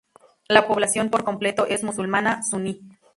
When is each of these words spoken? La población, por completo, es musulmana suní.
La 0.47 0.65
población, 0.67 1.11
por 1.11 1.23
completo, 1.23 1.67
es 1.67 1.83
musulmana 1.83 2.41
suní. 2.41 2.81